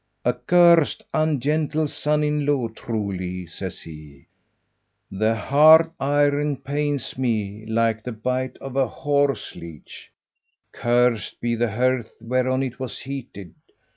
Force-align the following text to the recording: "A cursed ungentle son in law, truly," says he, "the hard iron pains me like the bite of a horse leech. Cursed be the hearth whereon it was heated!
"A 0.25 0.33
cursed 0.33 1.03
ungentle 1.13 1.87
son 1.87 2.23
in 2.23 2.43
law, 2.43 2.69
truly," 2.69 3.45
says 3.45 3.81
he, 3.83 4.25
"the 5.11 5.35
hard 5.35 5.91
iron 5.99 6.57
pains 6.57 7.19
me 7.19 7.67
like 7.67 8.01
the 8.01 8.11
bite 8.11 8.57
of 8.57 8.75
a 8.75 8.87
horse 8.87 9.55
leech. 9.55 10.11
Cursed 10.71 11.39
be 11.39 11.53
the 11.53 11.69
hearth 11.69 12.13
whereon 12.19 12.63
it 12.63 12.79
was 12.79 13.01
heated! 13.01 13.53